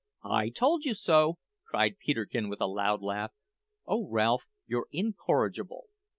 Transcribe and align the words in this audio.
"I 0.25 0.49
told 0.49 0.83
you 0.83 0.95
so!" 0.95 1.37
cried 1.63 1.99
Peterkin 1.99 2.49
with 2.49 2.59
a 2.59 2.65
loud 2.65 3.03
laugh. 3.03 3.33
"Oh 3.85 4.07
Ralph, 4.09 4.47
you're 4.65 4.87
incorrigible! 4.91 5.83